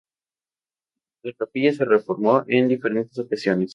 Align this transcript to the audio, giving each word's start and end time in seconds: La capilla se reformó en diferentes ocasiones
La 1.21 1.31
capilla 1.33 1.71
se 1.73 1.85
reformó 1.85 2.43
en 2.47 2.67
diferentes 2.67 3.19
ocasiones 3.19 3.69